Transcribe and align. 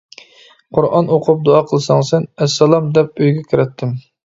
قۇرئان 0.77 1.11
ئوقۇپ 1.17 1.43
دۇئا 1.51 1.59
قىلساڭ 1.73 2.03
سەن، 2.09 2.27
ئەسسالام 2.41 2.91
دەپ 2.99 3.25
ئۆيگە 3.27 3.47
كىرەتتىم. 3.55 3.97